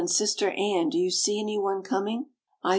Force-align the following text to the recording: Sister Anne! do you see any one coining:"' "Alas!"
Sister 0.07 0.49
Anne! 0.49 0.89
do 0.89 0.97
you 0.97 1.11
see 1.11 1.39
any 1.39 1.59
one 1.59 1.83
coining:"' 1.83 2.25
"Alas!" 2.63 2.69